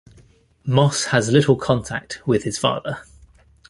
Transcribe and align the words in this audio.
Moss 0.65 1.05
has 1.05 1.29
little 1.31 1.55
contact 1.55 2.23
with 2.27 2.43
his 2.43 2.57
father. 2.57 3.03